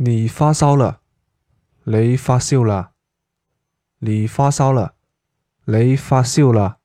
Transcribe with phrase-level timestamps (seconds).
[0.00, 1.00] 你发烧了，
[1.82, 2.92] 你发烧了，
[3.98, 4.94] 你发烧了，
[5.64, 6.77] 你发烧了。